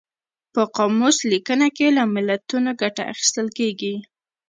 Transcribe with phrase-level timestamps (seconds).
[0.53, 3.95] په قاموس لیکنه کې له متلونو ګټه اخیستل کیږي